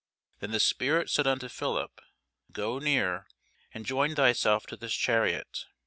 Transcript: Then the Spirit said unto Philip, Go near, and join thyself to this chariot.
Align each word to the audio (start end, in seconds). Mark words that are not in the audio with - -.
Then 0.39 0.49
the 0.49 0.59
Spirit 0.59 1.11
said 1.11 1.27
unto 1.27 1.47
Philip, 1.47 2.01
Go 2.51 2.79
near, 2.79 3.27
and 3.71 3.85
join 3.85 4.15
thyself 4.15 4.65
to 4.65 4.75
this 4.75 4.95
chariot. 4.95 5.65